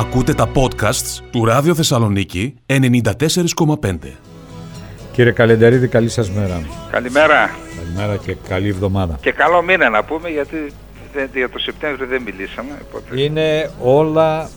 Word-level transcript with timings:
Ακούτε 0.00 0.34
τα 0.34 0.48
podcasts 0.54 1.22
του 1.30 1.44
Ράδιο 1.44 1.74
Θεσσαλονίκη 1.74 2.54
94,5. 2.66 3.96
Κύριε 5.12 5.32
Καλενταρίδη, 5.32 5.88
καλή 5.88 6.08
σας 6.08 6.30
μέρα. 6.30 6.60
Καλημέρα. 6.90 7.50
Καλημέρα 7.76 8.16
και 8.16 8.36
καλή 8.48 8.68
εβδομάδα. 8.68 9.18
Και 9.20 9.32
καλό 9.32 9.62
μήνα 9.62 9.88
να 9.88 10.04
πούμε 10.04 10.28
γιατί 10.28 10.56
δεν, 11.12 11.28
για 11.34 11.48
το 11.48 11.58
Σεπτέμβριο 11.58 12.06
δεν 12.06 12.22
μιλήσαμε. 12.22 12.70
Οπότε... 12.88 13.22
Είναι 13.22 13.70
όλα 13.82 14.50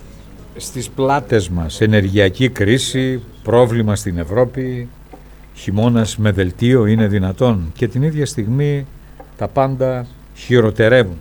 στις 0.55 0.89
πλάτες 0.89 1.49
μας. 1.49 1.81
Ενεργειακή 1.81 2.49
κρίση, 2.49 3.23
πρόβλημα 3.43 3.95
στην 3.95 4.17
Ευρώπη, 4.17 4.89
χειμώνας 5.53 6.17
με 6.17 6.31
δελτίο 6.31 6.85
είναι 6.85 7.07
δυνατόν 7.07 7.71
και 7.75 7.87
την 7.87 8.03
ίδια 8.03 8.25
στιγμή 8.25 8.87
τα 9.37 9.47
πάντα 9.47 10.05
χειροτερεύουν. 10.35 11.17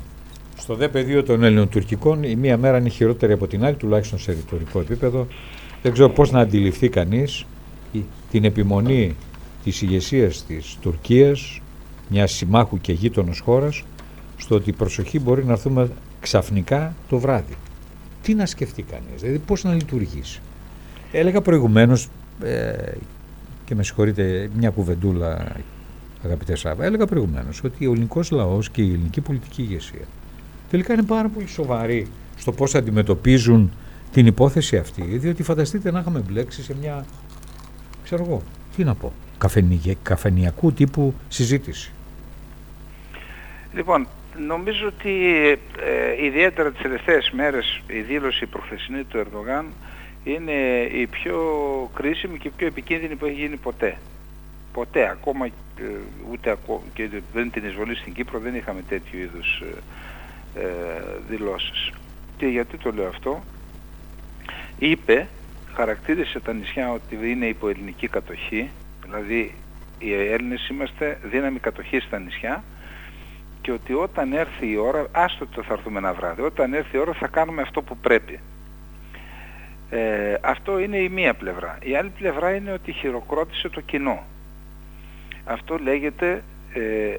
Στο 0.63 0.75
δε 0.75 0.89
πεδίο 0.89 1.23
των 1.23 1.43
ελληνοτουρκικών 1.43 2.23
η 2.23 2.37
μία 2.37 2.59
μέρα 2.59 2.79
είναι 2.79 2.89
χειρότερη 2.89 3.33
από 3.33 3.47
την 3.47 3.65
άλλη, 3.65 3.77
τουλάχιστον 3.77 4.19
σε 4.19 4.33
ρητορικό 4.33 4.81
επίπεδο. 4.81 5.27
Δεν 5.83 5.93
ξέρω 5.93 6.09
πώς 6.11 6.31
να 6.31 6.41
αντιληφθεί 6.41 6.89
κανείς 6.89 7.45
την 8.31 8.45
επιμονή 8.45 9.17
της 9.65 9.83
ηγεσίας 9.83 10.45
της 10.47 10.79
Τουρκίας, 10.81 11.61
μιας 12.09 12.33
συμμάχου 12.33 12.81
και 12.81 12.93
γείτονος 12.93 13.41
χώρας, 13.41 13.85
στο 14.37 14.55
ότι 14.55 14.71
η 14.71 14.73
προσοχή 14.73 15.19
μπορεί 15.19 15.45
να 15.45 15.53
έρθουμε 15.53 15.91
ξαφνικά 16.21 16.95
το 17.09 17.19
βράδυ. 17.19 17.55
Τι 18.23 18.35
να 18.35 18.47
σκεφτεί 18.47 18.83
κανείς, 18.83 19.21
δηλαδή 19.21 19.39
πώς 19.39 19.65
να 19.65 19.75
λειτουργήσει. 19.75 20.41
Έλεγα 21.13 21.41
προηγουμένως, 21.41 22.09
ε, 22.43 22.73
και 23.65 23.75
με 23.75 23.83
συγχωρείτε 23.83 24.51
μια 24.57 24.71
κουβεντούλα 24.71 25.57
αγαπητέ 26.25 26.57
Σάβα, 26.57 26.85
έλεγα 26.85 27.07
προηγουμένως 27.07 27.65
ότι 27.65 27.87
ο 27.87 27.93
ελληνικός 27.93 28.31
λαός 28.31 28.71
και 28.71 28.83
η 28.83 28.89
ελληνική 28.89 29.21
πολιτική 29.21 29.63
ηγεσία 29.63 30.07
τελικά 30.73 30.93
είναι 30.93 31.03
πάρα 31.03 31.29
πολύ 31.29 31.47
σοβαροί 31.47 32.07
στο 32.37 32.53
πώς 32.53 32.75
αντιμετωπίζουν 32.75 33.73
την 34.13 34.27
υπόθεση 34.27 34.77
αυτή, 34.77 35.03
διότι 35.03 35.43
φανταστείτε 35.43 35.91
να 35.91 36.01
είχαμε 36.01 36.23
μπλέξει 36.27 36.63
σε 36.63 36.75
μια, 36.81 37.05
ξέρω 38.05 38.25
εγώ, 38.25 38.43
τι 38.77 38.85
να 38.85 38.95
πω, 38.95 39.13
καφενιακού 40.03 40.73
τύπου 40.73 41.15
συζήτηση. 41.29 41.93
Λοιπόν, 43.75 44.07
νομίζω 44.47 44.87
ότι 44.87 45.11
ε, 45.79 46.25
ιδιαίτερα 46.25 46.71
τις 46.71 46.83
τελευταίες 46.83 47.31
μέρες 47.31 47.83
η 47.87 48.01
δήλωση 48.01 48.47
προχθεσινή 48.47 49.05
του 49.05 49.19
Ερδογάν 49.19 49.65
είναι 50.25 50.53
η 50.93 51.07
πιο 51.07 51.37
κρίσιμη 51.95 52.39
και 52.39 52.49
η 52.49 52.53
πιο 52.57 52.67
επικίνδυνη 52.67 53.15
που 53.15 53.25
έχει 53.25 53.35
γίνει 53.35 53.57
ποτέ. 53.57 53.97
Ποτέ, 54.73 55.09
ακόμα 55.11 55.47
ε, 55.47 55.51
ούτε 56.31 56.51
ακόμα 56.51 56.83
και 56.95 57.09
δεν 57.33 57.51
την 57.51 57.65
εισβολή 57.65 57.97
στην 57.97 58.13
Κύπρο 58.13 58.39
δεν 58.39 58.55
είχαμε 58.55 58.83
τέτοιου 58.89 59.19
είδους 59.19 59.61
ε, 59.61 59.79
ε, 60.55 60.63
δηλώσεις. 61.29 61.93
Και 62.37 62.47
γιατί 62.47 62.77
το 62.77 62.93
λέω 62.93 63.09
αυτό; 63.09 63.43
Είπε, 64.79 65.29
χαρακτήρισε 65.75 66.41
τα 66.41 66.53
νησιά 66.53 66.93
ότι 66.93 67.31
είναι 67.31 67.47
υπό 67.47 67.69
ελληνική 67.69 68.09
κατοχή, 68.09 68.71
δηλαδή 69.03 69.55
οι 69.99 70.15
Έλληνες 70.15 70.69
είμαστε 70.69 71.19
δύναμη 71.23 71.59
κατοχή 71.59 72.01
στα 72.01 72.19
νησιά 72.19 72.65
και 73.61 73.73
ότι 73.73 73.93
όταν 73.93 74.33
έρθει 74.33 74.71
η 74.71 74.77
ώρα, 74.77 75.07
άστο 75.13 75.47
το 75.47 75.63
θα 75.63 75.73
έρθουμε 75.73 75.99
ένα 75.99 76.13
βράδυ, 76.13 76.43
όταν 76.43 76.75
έρθει 76.75 76.97
η 76.97 77.01
ώρα 77.01 77.13
θα 77.13 77.27
κάνουμε 77.27 77.63
αυτό 77.63 77.83
που 77.83 77.97
πρέπει. 77.97 78.41
Ε, 79.91 80.35
αυτό 80.41 80.79
είναι 80.79 80.97
η 80.97 81.09
μία 81.09 81.35
πλευρά. 81.35 81.79
Η 81.83 81.97
άλλη 81.97 82.11
πλευρά 82.19 82.55
είναι 82.55 82.73
ότι 82.73 82.93
χειροκρότησε 82.93 83.69
το 83.69 83.81
κοινό. 83.81 84.23
Αυτό 85.45 85.79
λέγεται 85.79 86.43
ε, 86.73 87.15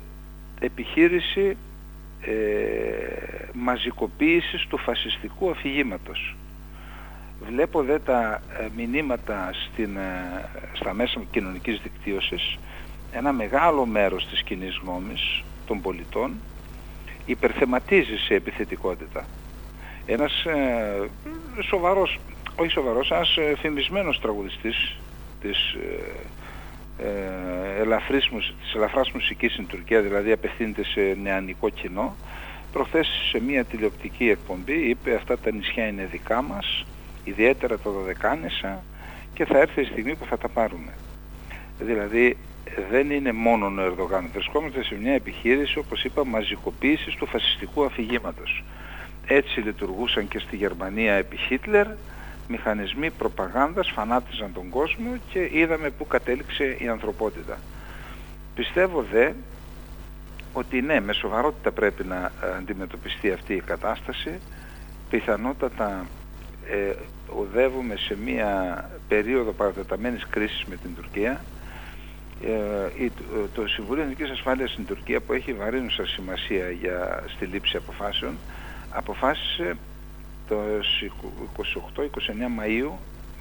επιχείρηση 0.59 1.41
ε, 1.41 1.55
μαζικοποίησης 3.53 4.65
του 4.67 4.77
φασιστικού 4.77 5.49
αφηγήματος. 5.49 6.35
Βλέπω 7.49 7.83
δε 7.83 7.99
τα 7.99 8.41
ε, 8.59 8.67
μηνύματα 8.75 9.49
στην, 9.53 9.97
ε, 9.97 10.49
στα 10.73 10.93
μέσα 10.93 11.21
κοινωνικής 11.31 11.79
δικτύωσης 11.83 12.57
ένα 13.11 13.31
μεγάλο 13.31 13.85
μέρος 13.85 14.27
της 14.27 14.43
κοινή 14.43 14.69
γνώμης 14.83 15.43
των 15.67 15.81
πολιτών 15.81 16.33
υπερθεματίζει 17.25 18.17
σε 18.17 18.33
επιθετικότητα. 18.33 19.25
Ένας 20.05 20.45
ε, 20.45 21.09
σοβαρός, 21.61 22.19
όχι 22.55 22.71
σοβαρός, 22.71 23.11
ένας 23.11 23.37
ε, 23.37 23.55
φημισμένος 23.57 24.19
τραγουδιστής 24.19 24.97
της 25.41 25.73
ε, 25.73 26.03
ελαφρύς, 27.79 28.29
της 28.61 28.73
ελαφράς 28.75 29.11
μουσικής 29.11 29.51
στην 29.51 29.67
Τουρκία, 29.67 30.01
δηλαδή 30.01 30.31
απευθύνεται 30.31 30.83
σε 30.83 31.17
νεανικό 31.21 31.69
κοινό, 31.69 32.15
προχθές 32.71 33.07
σε 33.29 33.41
μια 33.41 33.65
τηλεοπτική 33.65 34.29
εκπομπή 34.29 34.89
είπε 34.89 35.15
αυτά 35.15 35.37
τα 35.37 35.51
νησιά 35.51 35.87
είναι 35.87 36.07
δικά 36.11 36.41
μας, 36.41 36.85
ιδιαίτερα 37.23 37.79
το 37.79 37.91
Δωδεκάνησα 37.91 38.83
και 39.33 39.45
θα 39.45 39.57
έρθει 39.57 39.81
η 39.81 39.85
στιγμή 39.85 40.15
που 40.15 40.25
θα 40.25 40.37
τα 40.37 40.47
πάρουμε. 40.49 40.93
Δηλαδή 41.79 42.37
δεν 42.89 43.11
είναι 43.11 43.31
μόνο 43.31 43.65
ο 43.65 43.85
Ερδογάν, 43.85 44.29
βρισκόμαστε 44.33 44.83
σε 44.83 44.95
μια 44.95 45.13
επιχείρηση 45.13 45.77
όπως 45.77 46.03
είπα 46.03 46.25
μαζικοποίησης 46.25 47.15
του 47.15 47.25
φασιστικού 47.25 47.85
αφηγήματος. 47.85 48.63
Έτσι 49.27 49.59
λειτουργούσαν 49.59 50.27
και 50.27 50.39
στη 50.39 50.55
Γερμανία 50.55 51.13
επί 51.13 51.37
Χίτλερ, 51.37 51.87
μηχανισμοί 52.47 53.11
προπαγάνδας 53.11 53.91
φανάτιζαν 53.91 54.53
τον 54.53 54.69
κόσμο 54.69 55.17
και 55.29 55.49
είδαμε 55.51 55.89
πού 55.89 56.07
κατέληξε 56.07 56.75
η 56.79 56.87
ανθρωπότητα. 56.87 57.57
Πιστεύω 58.55 59.05
δε 59.11 59.31
ότι 60.53 60.81
ναι, 60.81 61.01
με 61.01 61.13
σοβαρότητα 61.13 61.71
πρέπει 61.71 62.03
να 62.03 62.31
αντιμετωπιστεί 62.57 63.31
αυτή 63.31 63.53
η 63.53 63.61
κατάσταση. 63.61 64.39
Πιθανότατα 65.09 66.05
ε, 66.69 66.93
οδεύουμε 67.27 67.95
σε 67.95 68.17
μία 68.25 68.89
περίοδο 69.07 69.51
παρατεταμένης 69.51 70.27
κρίσης 70.29 70.65
με 70.65 70.75
την 70.75 70.95
Τουρκία. 70.95 71.41
Ε, 72.45 73.07
το 73.53 73.67
Συμβούλιο 73.67 74.03
Εθνικής 74.03 74.29
Ασφάλειας 74.29 74.71
στην 74.71 74.85
Τουρκία 74.85 75.21
που 75.21 75.33
έχει 75.33 75.53
βαρύνουσα 75.53 76.05
σημασία 76.05 76.69
για, 76.69 77.23
στη 77.27 77.45
λήψη 77.45 77.77
αποφάσεων 77.77 78.37
αποφάσισε 78.89 79.75
το 80.47 80.55
28-29 81.57 82.01
Μαΐου, 82.59 82.91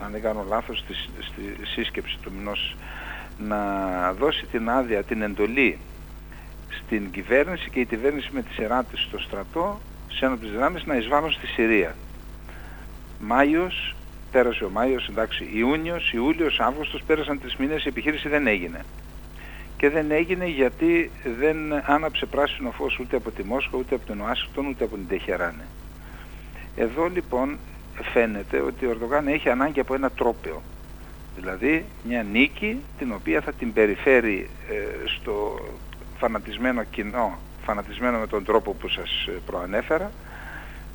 αν 0.04 0.10
δεν 0.12 0.22
κάνω 0.22 0.44
λάθος, 0.48 0.78
στη, 0.78 0.94
στη 1.20 1.66
σύσκεψη 1.66 2.18
του 2.22 2.32
μηνός, 2.38 2.76
να 3.38 4.12
δώσει 4.12 4.46
την 4.46 4.70
άδεια, 4.70 5.02
την 5.02 5.22
εντολή 5.22 5.78
στην 6.84 7.10
κυβέρνηση 7.10 7.70
και 7.70 7.80
η 7.80 7.84
κυβέρνηση 7.86 8.28
με 8.32 8.42
τη 8.42 8.52
σειρά 8.52 8.84
της 8.84 9.00
στο 9.00 9.18
στρατό 9.18 9.80
σε 10.08 10.24
ένα 10.24 10.34
από 10.34 10.42
τις 10.42 10.52
δυνάμεις 10.52 10.84
να 10.84 10.96
εισβάλλουν 10.96 11.32
στη 11.32 11.46
Συρία. 11.46 11.96
Μάιος, 13.20 13.94
πέρασε 14.30 14.64
ο 14.64 14.70
Μάιος, 14.70 15.08
εντάξει, 15.08 15.48
Ιούνιος, 15.52 16.12
Ιούλιος, 16.12 16.60
Αύγουστος, 16.60 17.02
πέρασαν 17.02 17.40
τρεις 17.40 17.56
μήνες, 17.56 17.84
η 17.84 17.88
επιχείρηση 17.88 18.28
δεν 18.28 18.46
έγινε. 18.46 18.84
Και 19.76 19.90
δεν 19.90 20.10
έγινε 20.10 20.46
γιατί 20.46 21.10
δεν 21.38 21.56
άναψε 21.90 22.26
πράσινο 22.26 22.70
φως 22.70 22.98
ούτε 22.98 23.16
από 23.16 23.30
τη 23.30 23.44
Μόσχα, 23.44 23.76
ούτε 23.76 23.94
από 23.94 24.06
τον 24.06 24.20
Ουάσιγκτον, 24.20 24.66
ούτε 24.66 24.84
από 24.84 24.94
την 24.94 25.08
Τεχεράνη. 25.08 25.62
Εδώ 26.76 27.06
λοιπόν 27.08 27.58
φαίνεται 28.12 28.60
ότι 28.60 28.86
ο 28.86 28.90
Ερδογάν 28.90 29.26
έχει 29.26 29.48
ανάγκη 29.48 29.80
από 29.80 29.94
ένα 29.94 30.10
τρόπαιο. 30.10 30.62
Δηλαδή 31.36 31.84
μια 32.04 32.22
νίκη 32.22 32.80
την 32.98 33.12
οποία 33.12 33.40
θα 33.40 33.52
την 33.52 33.72
περιφέρει 33.72 34.48
ε, 34.70 35.06
στο 35.06 35.58
φανατισμένο 36.18 36.84
κοινό, 36.84 37.38
φανατισμένο 37.64 38.18
με 38.18 38.26
τον 38.26 38.44
τρόπο 38.44 38.72
που 38.72 38.88
σας 38.88 39.26
ε, 39.28 39.30
προανέφερα, 39.46 40.10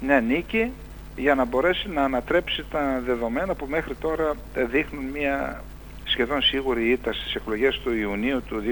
μια 0.02 0.22
νίκη 0.22 0.72
για 1.16 1.36
να 1.36 1.46
μπορέσει 1.46 1.90
να 1.90 2.04
ανατρέψει 2.04 2.66
τα 2.72 3.02
δεδομένα 3.06 3.56
που 3.56 3.66
μέχρι 3.70 3.96
τώρα 3.96 4.34
ε, 4.54 4.64
δείχνουν 4.64 5.06
μια 5.06 5.64
σχεδόν 6.04 6.42
σίγουρη 6.42 6.90
ήττα 6.90 7.14
στις 7.14 7.36
εκλογές 7.36 7.80
του 7.84 7.94
Ιουνίου 7.94 8.42
του 8.48 8.64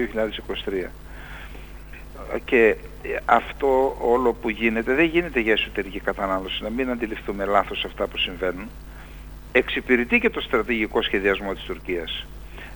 2023 0.84 0.88
και 2.44 2.76
αυτό 3.24 3.96
όλο 4.00 4.32
που 4.32 4.48
γίνεται 4.48 4.94
δεν 4.94 5.04
γίνεται 5.04 5.40
για 5.40 5.52
εσωτερική 5.52 6.00
κατανάλωση, 6.00 6.62
να 6.62 6.70
μην 6.70 6.90
αντιληφθούμε 6.90 7.44
λάθος 7.44 7.84
αυτά 7.84 8.06
που 8.06 8.18
συμβαίνουν. 8.18 8.68
Εξυπηρετεί 9.52 10.18
και 10.18 10.30
το 10.30 10.40
στρατηγικό 10.40 11.02
σχεδιασμό 11.02 11.54
της 11.54 11.62
Τουρκίας. 11.62 12.26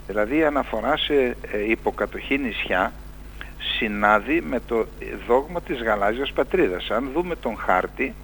Δηλαδή 0.06 0.36
η 0.36 0.44
αναφορά 0.44 0.96
σε 0.96 1.14
ε, 1.14 1.36
υποκατοχή 1.68 2.38
νησιά 2.38 2.92
συνάδει 3.78 4.40
με 4.40 4.60
το 4.66 4.86
δόγμα 5.26 5.60
της 5.60 5.82
γαλάζιας 5.82 6.32
πατρίδας. 6.32 6.90
Αν 6.90 7.10
δούμε 7.14 7.36
τον 7.36 7.56
χάρτη, 7.56 8.14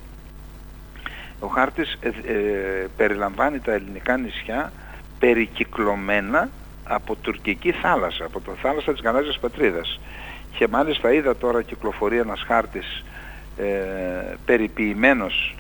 ο 1.41 1.47
χάρτης 1.47 1.99
ε, 2.01 2.09
ε, 2.09 2.87
περιλαμβάνει 2.97 3.61
τα 3.61 3.73
ελληνικά 3.73 4.17
νησιά 4.17 4.73
περικυκλωμένα 5.19 6.49
από 6.85 7.17
τουρκική 7.17 7.73
θάλασσα, 7.73 8.25
από 8.25 8.41
το 8.41 8.53
θάλασσα 8.63 8.93
της 8.93 9.01
γαλάζιας 9.01 9.39
πατρίδας 9.39 10.01
και 10.57 10.69
μάλιστα 10.69 11.13
είδα 11.13 11.37
τώρα 11.37 11.63
κυκλοφορεί 11.63 12.19
ένας 12.19 12.45
χάρτης 12.47 13.05
ε, 13.57 13.65
περιποιημένος 14.45 15.55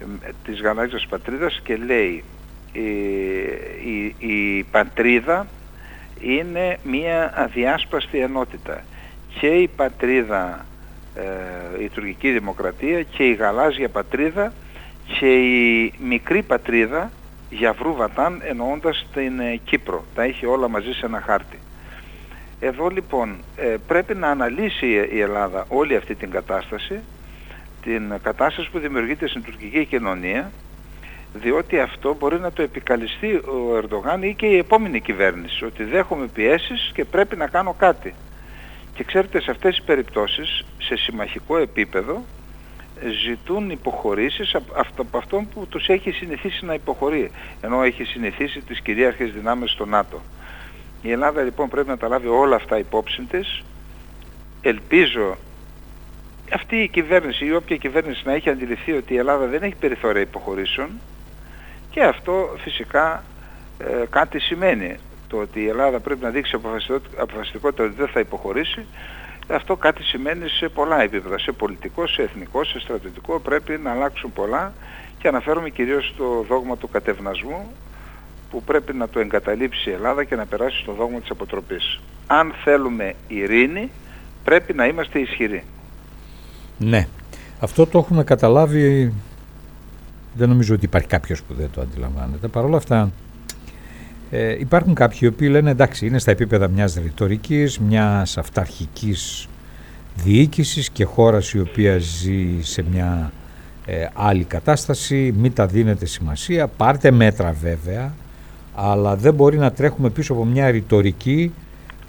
ε, 0.00 0.30
της 0.44 0.60
γαλάζιας 0.60 1.06
πατρίδας 1.08 1.60
και 1.64 1.76
λέει 1.76 2.24
η, 3.84 4.14
η, 4.18 4.62
πατρίδα 4.70 5.46
είναι 6.20 6.78
μία 6.82 7.32
αδιάσπαστη 7.36 8.18
ενότητα 8.18 8.84
και 9.40 9.46
η 9.46 9.68
πατρίδα 9.68 10.66
ε, 11.14 11.82
η 11.82 11.88
τουρκική 11.88 12.30
δημοκρατία 12.30 13.02
και 13.02 13.24
η 13.24 13.34
γαλάζια 13.34 13.88
πατρίδα 13.88 14.52
και 15.18 15.34
η 15.34 15.92
μικρή 15.98 16.42
πατρίδα 16.42 17.10
για 17.50 17.74
Βατάν 17.96 18.40
εννοώντας 18.44 19.06
την 19.14 19.40
ε, 19.40 19.56
Κύπρο. 19.64 20.04
Τα 20.14 20.22
έχει 20.22 20.46
όλα 20.46 20.68
μαζί 20.68 20.92
σε 20.92 21.06
ένα 21.06 21.20
χάρτη. 21.20 21.58
Εδώ 22.60 22.88
λοιπόν 22.88 23.36
ε, 23.56 23.76
πρέπει 23.86 24.14
να 24.14 24.28
αναλύσει 24.28 24.86
η 25.12 25.20
Ελλάδα 25.20 25.64
όλη 25.68 25.96
αυτή 25.96 26.14
την 26.14 26.30
κατάσταση, 26.30 27.00
την 27.82 28.12
κατάσταση 28.22 28.70
που 28.70 28.78
δημιουργείται 28.78 29.28
στην 29.28 29.42
τουρκική 29.42 29.84
κοινωνία, 29.84 30.50
διότι 31.34 31.80
αυτό 31.80 32.16
μπορεί 32.18 32.40
να 32.40 32.52
το 32.52 32.62
επικαλυστεί 32.62 33.34
ο 33.34 33.76
Ερντογάν 33.76 34.22
ή 34.22 34.34
και 34.34 34.46
η 34.46 34.56
επόμενη 34.56 35.00
κυβέρνηση, 35.00 35.64
ότι 35.64 35.84
δέχομαι 35.84 36.26
πιέσεις 36.26 36.90
και 36.94 37.04
πρέπει 37.04 37.36
να 37.36 37.46
κάνω 37.46 37.74
κάτι. 37.78 38.14
Και 38.94 39.04
ξέρετε 39.04 39.40
σε 39.40 39.50
αυτές 39.50 39.76
τις 39.76 39.84
περιπτώσεις, 39.84 40.64
σε 40.78 40.96
συμμαχικό 40.96 41.56
επίπεδο, 41.56 42.22
ζητούν 43.26 43.70
υποχωρήσεις 43.70 44.54
από 44.96 45.18
αυτόν 45.18 45.48
που 45.48 45.66
τους 45.66 45.88
έχει 45.88 46.10
συνηθίσει 46.10 46.64
να 46.64 46.74
υποχωρεί, 46.74 47.30
ενώ 47.60 47.82
έχει 47.82 48.04
συνηθίσει 48.04 48.60
τις 48.60 48.80
κυρίαρχες 48.80 49.32
δυνάμεις 49.32 49.70
στο 49.70 49.86
ΝΑΤΟ. 49.86 50.20
Η 51.04 51.10
Ελλάδα 51.10 51.42
λοιπόν 51.42 51.68
πρέπει 51.68 51.88
να 51.88 51.96
τα 51.96 52.08
λάβει 52.08 52.28
όλα 52.28 52.56
αυτά 52.56 52.78
υπόψη 52.78 53.22
της. 53.22 53.62
Ελπίζω 54.60 55.36
αυτή 56.52 56.76
η 56.76 56.88
κυβέρνηση 56.88 57.44
ή 57.44 57.54
όποια 57.54 57.76
κυβέρνηση 57.76 58.22
να 58.24 58.32
έχει 58.32 58.50
αντιληφθεί 58.50 58.92
ότι 58.92 59.14
η 59.14 59.16
Ελλάδα 59.16 59.46
δεν 59.46 59.62
έχει 59.62 59.74
περιθώρια 59.74 60.20
υποχωρήσεων 60.20 60.88
και 61.90 62.02
αυτό 62.02 62.56
φυσικά 62.58 63.24
ε, 63.78 64.04
κάτι 64.10 64.38
σημαίνει. 64.38 64.96
Το 65.28 65.36
ότι 65.36 65.60
η 65.60 65.68
Ελλάδα 65.68 66.00
πρέπει 66.00 66.22
να 66.22 66.30
δείξει 66.30 66.58
αποφασιστικότητα 67.16 67.84
ότι 67.84 67.94
δεν 67.94 68.08
θα 68.08 68.20
υποχωρήσει 68.20 68.86
αυτό 69.48 69.76
κάτι 69.76 70.02
σημαίνει 70.02 70.48
σε 70.48 70.68
πολλά 70.68 71.02
επίπεδα, 71.02 71.38
σε 71.38 71.52
πολιτικό, 71.52 72.06
σε 72.06 72.22
εθνικό, 72.22 72.64
σε 72.64 72.80
στρατιωτικό, 72.80 73.40
πρέπει 73.40 73.78
να 73.78 73.90
αλλάξουν 73.90 74.32
πολλά 74.32 74.72
και 75.18 75.28
αναφέρομαι 75.28 75.70
κυρίως 75.70 76.08
στο 76.14 76.44
δόγμα 76.48 76.76
του 76.76 76.88
κατευνασμού 76.88 77.72
που 78.50 78.62
πρέπει 78.62 78.92
να 78.92 79.08
το 79.08 79.20
εγκαταλείψει 79.20 79.90
η 79.90 79.92
Ελλάδα 79.92 80.24
και 80.24 80.34
να 80.34 80.46
περάσει 80.46 80.78
στο 80.78 80.92
δόγμα 80.92 81.20
της 81.20 81.30
αποτροπής. 81.30 82.00
Αν 82.26 82.52
θέλουμε 82.64 83.14
ειρήνη, 83.28 83.90
πρέπει 84.44 84.72
να 84.72 84.86
είμαστε 84.86 85.18
ισχυροί. 85.18 85.64
Ναι. 86.78 87.06
Αυτό 87.60 87.86
το 87.86 87.98
έχουμε 87.98 88.24
καταλάβει, 88.24 89.12
δεν 90.34 90.48
νομίζω 90.48 90.74
ότι 90.74 90.84
υπάρχει 90.84 91.08
κάποιος 91.08 91.42
που 91.42 91.54
δεν 91.54 91.68
το 91.72 91.80
αντιλαμβάνεται. 91.80 92.48
Παρ' 92.48 92.64
όλα 92.64 92.76
αυτά, 92.76 93.10
ε, 94.30 94.56
υπάρχουν 94.58 94.94
κάποιοι 94.94 95.18
οι 95.22 95.26
οποίοι 95.26 95.48
λένε 95.50 95.70
εντάξει 95.70 96.06
είναι 96.06 96.18
στα 96.18 96.30
επίπεδα 96.30 96.68
μιας 96.68 96.94
ρητορικής, 96.94 97.78
μιας 97.78 98.38
αυταρχικής 98.38 99.48
διοίκησης 100.14 100.90
και 100.90 101.04
χώρας 101.04 101.52
η 101.52 101.60
οποία 101.60 101.98
ζει 101.98 102.62
σε 102.62 102.84
μια 102.90 103.32
ε, 103.86 104.06
άλλη 104.12 104.44
κατάσταση, 104.44 105.34
μην 105.36 105.52
τα 105.52 105.66
δίνετε 105.66 106.06
σημασία, 106.06 106.66
πάρτε 106.66 107.10
μέτρα 107.10 107.52
βέβαια, 107.52 108.14
αλλά 108.74 109.16
δεν 109.16 109.34
μπορεί 109.34 109.58
να 109.58 109.72
τρέχουμε 109.72 110.10
πίσω 110.10 110.32
από 110.32 110.44
μια 110.44 110.70
ρητορική 110.70 111.52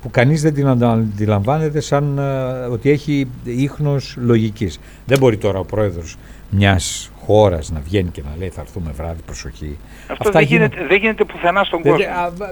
που 0.02 0.12
κανείς 0.12 0.42
δεν 0.42 0.54
την 0.54 0.68
αντιλαμβάνεται 0.68 1.80
σαν 1.80 2.18
ε, 2.18 2.66
ότι 2.66 2.90
έχει 2.90 3.28
ίχνος 3.44 4.16
λογικής. 4.18 4.80
Δεν 5.06 5.20
μπορεί 5.20 5.38
τώρα 5.38 5.60
ο 5.60 5.64
πρόεδρος 5.64 6.18
μιας 6.50 7.12
χώρας 7.26 7.72
να 7.72 7.80
βγαίνει 7.80 8.10
και 8.10 8.22
να 8.26 8.30
λέει 8.38 8.50
θα 8.50 8.62
έρθουμε 8.62 8.92
βράδυ, 8.92 9.22
προσοχή. 9.26 9.78
Αυτό 10.08 10.32
δεν, 10.32 10.44
γίνεται, 10.44 10.86
δεν 10.88 10.98
γίνεται 10.98 11.24
πουθενά 11.24 11.64
στον 11.64 11.82
κόσμο. 11.82 12.06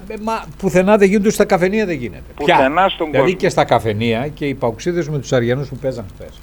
Ε, 0.08 0.16
μα, 0.22 0.44
πουθενά 0.58 0.98
δεν 0.98 1.10
γίνεται, 1.10 1.30
στα 1.30 1.46
καφενεία 1.46 1.86
δεν 1.86 1.98
γίνεται. 1.98 2.24
Πουθενά 2.36 2.90
στον 2.90 3.06
δηλαδή 3.12 3.32
κόσμο. 3.32 3.40
και 3.40 3.50
στα 3.50 3.66
καφενεία 3.66 4.28
και 4.28 4.46
οι 4.46 4.54
παουξίδες 4.54 5.10
με 5.10 5.20
τους 5.20 5.34
αριανούς 5.34 5.70
που 5.70 5.76
παίζαν 5.76 6.06
χθες. 6.14 6.42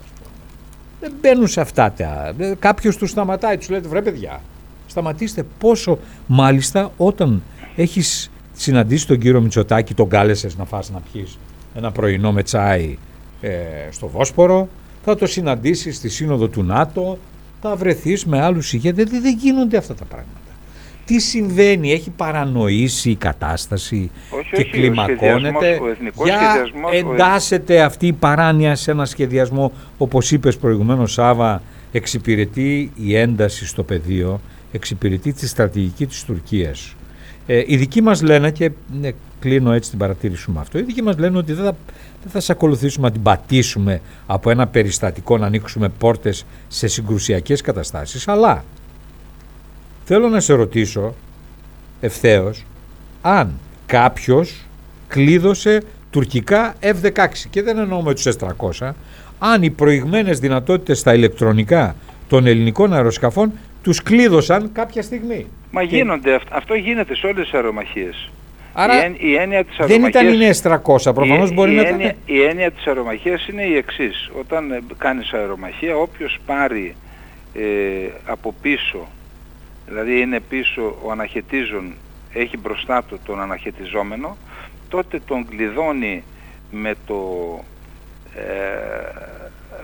Δεν 1.00 1.12
μπαίνουν 1.20 1.46
σε 1.46 1.60
αυτά 1.60 1.92
τα... 1.92 2.34
Κάποιος 2.58 2.96
τους 2.96 3.10
σταματάει, 3.10 3.58
τους 3.58 3.68
λέει 3.68 3.80
βρε 3.80 4.02
παιδιά, 4.02 4.40
σταματήστε 4.86 5.44
πόσο 5.58 5.98
μάλιστα 6.26 6.92
όταν 6.96 7.42
έχεις 7.76 8.30
συναντήσει 8.52 9.06
τον 9.06 9.18
κύριο 9.18 9.40
Μητσοτάκη, 9.40 9.94
τον 9.94 10.08
κάλεσες 10.08 10.56
να 10.56 10.64
φας 10.64 10.90
να 10.90 11.00
πιείς 11.12 11.38
ένα 11.74 11.90
πρωινό 11.90 12.32
με 12.32 12.42
τσάι 12.42 12.96
ε, 13.40 13.50
στο 13.90 14.08
Βόσπορο, 14.08 14.68
θα 15.04 15.16
το 15.16 15.26
συναντήσεις 15.26 15.96
στη 15.96 16.08
σύνοδο 16.08 16.48
του 16.48 16.62
ΝΑΤΟ, 16.62 17.18
θα 17.60 17.76
βρεθείς 17.76 18.24
με 18.24 18.40
άλλους 18.40 18.72
ηγέτες, 18.72 19.10
δεν, 19.10 19.22
δεν 19.22 19.36
γίνονται 19.38 19.76
αυτά 19.76 19.94
τα 19.94 20.04
πράγματα. 20.04 20.38
Τι 21.04 21.18
συμβαίνει, 21.18 21.92
έχει 21.92 22.10
παρανοήσει 22.10 23.10
η 23.10 23.16
κατάσταση 23.16 24.10
όχι, 24.30 24.50
και 24.50 24.60
όχι, 24.60 24.70
κλιμακώνεται; 24.70 25.80
Ο 26.14 26.24
για 26.24 26.64
εντάσσεται 26.92 27.82
αυτή 27.82 28.06
η 28.06 28.12
παράνοια 28.12 28.74
σε 28.74 28.90
ένα 28.90 29.04
σχεδιασμό, 29.04 29.72
όπως 29.98 30.32
είπες 30.32 30.56
προηγουμένως 30.56 31.12
Σάβα, 31.12 31.62
εξυπηρετεί 31.92 32.92
η 32.96 33.16
ένταση 33.16 33.66
στο 33.66 33.82
πεδίο, 33.82 34.40
εξυπηρετεί 34.72 35.32
τη 35.32 35.48
στρατηγική 35.48 36.06
της 36.06 36.24
Τουρκίας. 36.24 36.94
Ε, 37.52 37.62
οι 37.66 37.76
δικοί 37.76 38.00
μας 38.02 38.22
λένε, 38.22 38.50
και 38.50 38.70
ναι, 39.00 39.10
κλείνω 39.40 39.72
έτσι 39.72 39.90
την 39.90 39.98
παρατήρηση 39.98 40.50
μου 40.50 40.58
αυτό, 40.58 40.78
οι 40.78 40.82
δικοί 40.82 41.02
μας 41.02 41.16
λένε 41.18 41.38
ότι 41.38 41.52
δεν 41.52 41.64
θα 41.64 41.76
δεν 42.22 42.30
θα 42.30 42.40
σε 42.40 42.52
ακολουθήσουμε 42.52 43.06
να 43.06 43.12
την 43.12 43.22
πατήσουμε 43.22 44.00
από 44.26 44.50
ένα 44.50 44.66
περιστατικό 44.66 45.38
να 45.38 45.46
ανοίξουμε 45.46 45.88
πόρτες 45.88 46.44
σε 46.68 46.86
συγκρουσιακές 46.86 47.60
καταστάσεις, 47.60 48.28
αλλά 48.28 48.64
θέλω 50.04 50.28
να 50.28 50.40
σε 50.40 50.54
ρωτήσω 50.54 51.14
ευθέως 52.00 52.64
αν 53.22 53.52
κάποιος 53.86 54.66
κλείδωσε 55.08 55.82
τουρκικά 56.10 56.74
F-16 56.80 57.28
και 57.50 57.62
δεν 57.62 57.78
εννοούμε 57.78 58.14
τους 58.14 58.26
S-300, 58.26 58.92
αν 59.38 59.62
οι 59.62 59.70
προηγμένες 59.70 60.38
δυνατότητες 60.38 60.98
στα 60.98 61.14
ηλεκτρονικά 61.14 61.96
των 62.28 62.46
ελληνικών 62.46 62.92
αεροσκαφών 62.92 63.52
τους 63.82 64.02
κλείδωσαν 64.02 64.72
κάποια 64.72 65.02
στιγμή. 65.02 65.46
Μα 65.70 65.82
γίνονται, 65.82 66.40
αυτό 66.50 66.74
γίνεται 66.74 67.14
σε 67.14 67.26
όλες 67.26 67.44
τις 67.44 67.54
αερομαχίες. 67.54 68.30
Άρα 68.72 69.06
η, 69.06 69.14
η 69.18 69.34
έννοια 69.34 69.64
της 69.64 69.76
δεν 69.86 70.04
ήταν 70.04 70.28
η 70.28 70.36
νέες 70.36 70.62
300, 70.64 71.14
προφανώς 71.14 71.52
μπορεί 71.52 71.72
η 71.72 71.74
να 71.74 71.80
ήταν... 71.82 72.00
Η 72.24 72.42
έννοια 72.42 72.70
της 72.70 72.86
αερομαχίας 72.86 73.46
είναι 73.46 73.62
η 73.62 73.76
εξής. 73.76 74.30
Όταν 74.38 74.70
ε, 74.72 74.80
κάνεις 74.98 75.32
αερομαχία, 75.32 75.96
όποιος 75.96 76.38
πάρει 76.46 76.94
ε, 77.54 77.62
από 78.24 78.54
πίσω, 78.62 79.08
δηλαδή 79.86 80.20
είναι 80.20 80.40
πίσω 80.40 80.98
ο 81.02 81.10
αναχαιτίζων, 81.10 81.94
έχει 82.32 82.56
μπροστά 82.56 83.02
του 83.02 83.18
τον 83.24 83.40
αναχαιτιζόμενο, 83.40 84.36
τότε 84.88 85.20
τον 85.26 85.46
κλειδώνει 85.48 86.24
με 86.70 86.94
το... 87.06 87.24
Ε, 88.34 88.40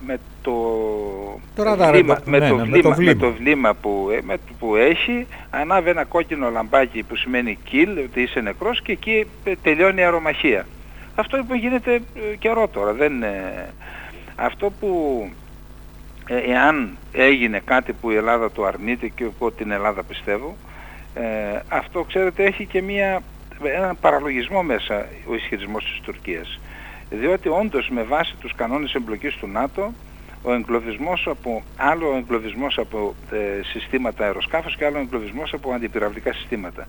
με 0.06 0.18
το, 0.46 1.76
βλήμα, 1.90 2.18
με, 2.24 2.38
το 2.48 2.56
βλήμα, 2.56 2.94
με 2.96 3.14
το 3.14 3.32
βλήμα 3.32 3.74
που, 3.74 4.08
ε, 4.12 4.18
με, 4.22 4.36
που 4.58 4.76
έχει 4.76 5.26
ανάβει 5.50 5.90
ένα 5.90 6.04
κόκκινο 6.04 6.50
λαμπάκι 6.50 7.02
που 7.02 7.16
σημαίνει 7.16 7.58
kill, 7.72 8.04
ότι 8.04 8.22
είσαι 8.22 8.40
νεκρός 8.40 8.82
και 8.82 8.92
εκεί 8.92 9.26
ε, 9.44 9.52
τελειώνει 9.62 10.00
η 10.00 10.04
αερομαχία. 10.04 10.66
Αυτό 11.14 11.36
λοιπόν 11.36 11.56
γίνεται 11.56 11.94
ε, 11.94 12.36
καιρό 12.38 12.68
τώρα. 12.68 12.92
Δεν, 12.92 13.12
αυτό 14.36 14.72
που 14.80 15.22
εάν 16.26 16.96
έγινε 17.12 17.60
κάτι 17.64 17.92
που 17.92 18.10
η 18.10 18.14
Ελλάδα 18.14 18.50
το 18.50 18.64
αρνείται 18.64 19.08
και 19.08 19.24
εγώ 19.24 19.50
την 19.50 19.70
Ελλάδα 19.70 20.02
πιστεύω, 20.02 20.56
αυτό 21.68 22.02
ξέρετε 22.02 22.44
έχει 22.44 22.66
και 22.66 22.82
μια, 22.82 23.22
έναν 23.62 23.96
παραλογισμό 24.00 24.62
μέσα 24.62 25.06
ο 25.26 25.34
ισχυρισμός 25.34 25.84
της 25.84 26.00
Τουρκίας 26.00 26.60
διότι 27.10 27.48
όντως 27.48 27.88
με 27.88 28.02
βάση 28.02 28.34
τους 28.40 28.54
κανόνες 28.54 28.94
εμπλοκής 28.94 29.34
του 29.34 29.46
ΝΑΤΟ 29.46 29.92
ο 30.42 30.52
εγκλωβισμός 30.52 31.26
από, 31.26 31.62
άλλο 31.76 32.12
ο 32.12 32.16
εγκλωβισμός 32.16 32.78
από 32.78 33.14
ε, 33.30 33.62
συστήματα 33.62 34.24
αεροσκάφους 34.24 34.76
και 34.76 34.84
άλλο 34.84 34.96
ο 34.96 35.00
εγκλωβισμός 35.00 35.52
από 35.52 35.72
αντιπυραυλικά 35.72 36.32
συστήματα. 36.32 36.86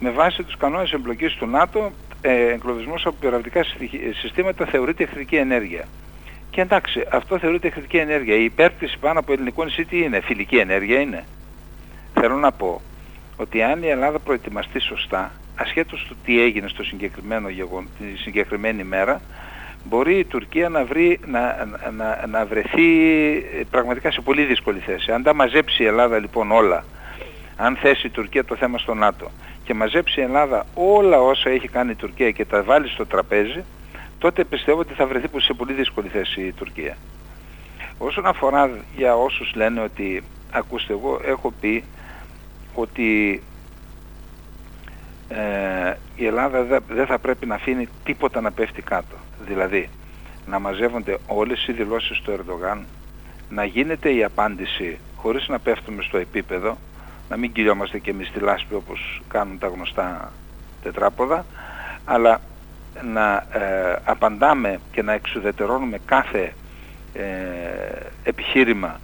Με 0.00 0.10
βάση 0.10 0.42
τους 0.42 0.56
κανόνες 0.56 0.92
εμπλοκής 0.92 1.34
του 1.34 1.46
ΝΑΤΟ, 1.46 1.92
ε, 2.20 2.52
εγκλωβισμός 2.52 3.06
από 3.06 3.16
πυραυλικά 3.20 3.64
συστήματα 4.20 4.66
θεωρείται 4.66 5.02
εχθρική 5.02 5.36
ενέργεια. 5.36 5.84
Και 6.50 6.60
εντάξει, 6.60 7.06
αυτό 7.12 7.38
θεωρείται 7.38 7.66
εχθρική 7.66 7.96
ενέργεια. 7.96 8.34
Η 8.34 8.44
υπέρπτυση 8.44 8.98
πάνω 8.98 9.18
από 9.18 9.32
ελληνικό 9.32 9.64
νησί 9.64 9.84
τι 9.84 9.98
είναι, 10.02 10.20
φιλική 10.20 10.56
ενέργεια 10.56 11.00
είναι. 11.00 11.24
Θέλω 12.14 12.36
να 12.36 12.52
πω 12.52 12.80
ότι 13.36 13.62
αν 13.62 13.82
η 13.82 13.88
Ελλάδα 13.88 14.18
προετοιμαστεί 14.18 14.80
σωστά, 14.80 15.32
ασχέτως 15.56 16.04
του 16.08 16.16
τι 16.24 16.40
έγινε 16.40 16.68
στο 16.68 16.84
συγκεκριμένο 16.84 17.48
γεγον, 17.48 17.88
τη 17.98 18.18
συγκεκριμένη 18.18 18.84
μέρα, 18.84 19.20
μπορεί 19.88 20.18
η 20.18 20.24
Τουρκία 20.24 20.68
να, 20.68 20.84
βρει, 20.84 21.20
να, 21.26 21.66
να, 21.96 22.26
να 22.26 22.46
βρεθεί 22.46 22.86
πραγματικά 23.70 24.10
σε 24.10 24.20
πολύ 24.20 24.44
δύσκολη 24.44 24.78
θέση. 24.78 25.12
Αν 25.12 25.22
τα 25.22 25.34
μαζέψει 25.34 25.82
η 25.82 25.86
Ελλάδα 25.86 26.18
λοιπόν 26.18 26.52
όλα, 26.52 26.84
αν 27.56 27.76
θέσει 27.76 28.06
η 28.06 28.10
Τουρκία 28.10 28.44
το 28.44 28.56
θέμα 28.56 28.78
στο 28.78 28.94
ΝΑΤΟ 28.94 29.30
και 29.64 29.74
μαζέψει 29.74 30.20
η 30.20 30.22
Ελλάδα 30.22 30.66
όλα 30.74 31.20
όσα 31.20 31.50
έχει 31.50 31.68
κάνει 31.68 31.90
η 31.90 31.94
Τουρκία 31.94 32.30
και 32.30 32.44
τα 32.44 32.62
βάλει 32.62 32.88
στο 32.88 33.06
τραπέζι, 33.06 33.64
τότε 34.18 34.44
πιστεύω 34.44 34.80
ότι 34.80 34.94
θα 34.94 35.06
βρεθεί 35.06 35.28
σε 35.40 35.52
πολύ 35.52 35.72
δύσκολη 35.72 36.08
θέση 36.08 36.40
η 36.40 36.52
Τουρκία. 36.52 36.96
Όσον 37.98 38.26
αφορά 38.26 38.70
για 38.96 39.16
όσους 39.16 39.54
λένε 39.54 39.80
ότι, 39.80 40.22
ακούστε 40.50 40.92
εγώ 40.92 41.20
έχω 41.24 41.52
πει 41.60 41.84
ότι 42.74 43.42
ε, 45.28 45.94
η 46.16 46.26
Ελλάδα 46.26 46.82
δεν 46.88 47.06
θα 47.06 47.18
πρέπει 47.18 47.46
να 47.46 47.54
αφήνει 47.54 47.88
τίποτα 48.04 48.40
να 48.40 48.52
πέφτει 48.52 48.82
κάτω. 48.82 49.16
Δηλαδή, 49.44 49.88
να 50.46 50.58
μαζεύονται 50.58 51.18
όλες 51.26 51.66
οι 51.66 51.72
δηλώσεις 51.72 52.20
του 52.20 52.30
Ερντογάν, 52.30 52.84
να 53.48 53.64
γίνεται 53.64 54.14
η 54.14 54.24
απάντηση 54.24 54.98
χωρίς 55.16 55.48
να 55.48 55.58
πέφτουμε 55.58 56.02
στο 56.02 56.18
επίπεδο, 56.18 56.78
να 57.28 57.36
μην 57.36 57.52
κυλιόμαστε 57.52 57.98
και 57.98 58.10
εμείς 58.10 58.28
στη 58.28 58.38
λάσπη 58.38 58.74
όπως 58.74 59.22
κάνουν 59.28 59.58
τα 59.58 59.66
γνωστά 59.66 60.32
τετράποδα, 60.82 61.46
αλλά 62.04 62.40
να 63.02 63.34
ε, 63.34 63.96
απαντάμε 64.04 64.80
και 64.92 65.02
να 65.02 65.12
εξουδετερώνουμε 65.12 65.98
κάθε 66.06 66.52
ε, 67.14 67.22
επιχείρημα 68.22 69.00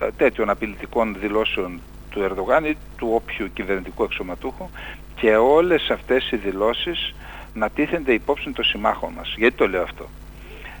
ε, 0.00 0.06
τέτοιων 0.16 0.50
απειλητικών 0.50 1.16
δηλώσεων 1.20 1.80
του 2.10 2.22
Ερδογάν 2.22 2.64
ή 2.64 2.76
του 2.96 3.08
όποιου 3.12 3.52
κυβερνητικού 3.52 4.02
εξωματούχου 4.02 4.68
και 5.14 5.36
όλες 5.36 5.90
αυτές 5.90 6.30
οι 6.30 6.36
δηλώσεις 6.36 7.14
να 7.54 7.70
τίθενται 7.70 8.12
υπόψη 8.12 8.50
των 8.50 8.64
συμμάχων 8.64 9.12
μας. 9.12 9.34
Γιατί 9.36 9.56
το 9.56 9.68
λέω 9.68 9.82
αυτό; 9.82 10.08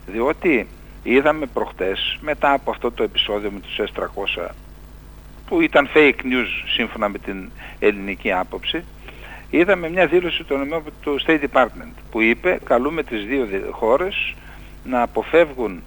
Διότι 0.06 0.66
είδαμε 1.02 1.46
προχτές 1.46 2.18
μετά 2.20 2.52
από 2.52 2.70
αυτό 2.70 2.90
το 2.90 3.02
επεισόδιο 3.02 3.50
με 3.50 3.60
τους 3.60 3.78
S300 3.78 4.48
που 5.46 5.60
ήταν 5.60 5.88
fake 5.94 6.20
news 6.22 6.70
σύμφωνα 6.74 7.08
με 7.08 7.18
την 7.18 7.50
ελληνική 7.78 8.32
άποψη 8.32 8.84
είδαμε 9.50 9.88
μια 9.90 10.06
δήλωση 10.06 10.44
του 11.00 11.20
State 11.26 11.44
Department 11.52 11.92
που 12.10 12.20
είπε 12.20 12.58
καλούμε 12.64 13.02
τις 13.02 13.24
δύο 13.24 13.46
χώρες 13.70 14.34
να 14.84 15.02
αποφεύγουν 15.02 15.82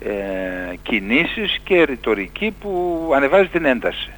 ε, 0.00 0.74
κινήσεις 0.82 1.58
και 1.64 1.82
ρητορική 1.84 2.54
που 2.60 3.10
ανεβάζει 3.14 3.48
την 3.48 3.64
ένταση. 3.64 4.10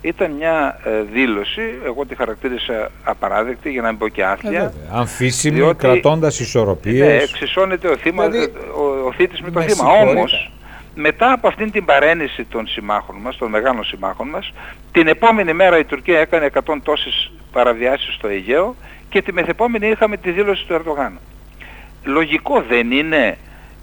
Ήταν 0.00 0.30
μια 0.30 0.80
ε, 0.84 1.02
δήλωση, 1.12 1.62
εγώ 1.84 2.06
τη 2.06 2.14
χαρακτήρισα 2.14 2.90
απαράδεκτη 3.04 3.70
για 3.70 3.82
να 3.82 3.88
μην 3.88 3.98
πω 3.98 4.08
και 4.08 4.24
άθλια. 4.24 4.60
Ε, 4.60 4.72
Αμφίσιμη, 4.90 5.56
διότι, 5.56 5.76
κρατώντας 5.76 6.40
ισορροπίες. 6.40 7.06
Ναι, 7.06 7.22
εξισώνεται 7.22 7.88
ο, 7.88 7.96
θύμα, 7.96 8.28
δηλαδή, 8.28 8.52
ο, 8.76 9.06
ο 9.06 9.12
θήτης 9.12 9.40
με 9.40 9.50
το 9.50 9.60
θύμα. 9.60 9.90
Όμως, 9.90 10.50
μετά 10.94 11.32
από 11.32 11.48
αυτήν 11.48 11.70
την 11.70 11.84
παρέννηση 11.84 12.44
των 12.44 12.66
συμμάχων 12.66 13.16
μας, 13.16 13.36
των 13.36 13.50
μεγάλων 13.50 13.84
συμμάχων 13.84 14.28
μας, 14.28 14.52
την 14.92 15.06
επόμενη 15.06 15.52
μέρα 15.52 15.78
η 15.78 15.84
Τουρκία 15.84 16.18
έκανε 16.18 16.50
100 16.54 16.60
τόσες 16.82 17.32
παραβιάσεις 17.52 18.14
στο 18.14 18.28
Αιγαίο 18.28 18.74
και 19.08 19.22
τη 19.22 19.32
μεθεπόμενη 19.32 19.88
είχαμε 19.88 20.16
τη 20.16 20.30
δήλωση 20.30 20.66
του 20.66 20.74
Ερντογάν. 20.74 21.18
Λογικό 22.04 22.64
δεν 22.68 22.90
είναι 22.90 23.36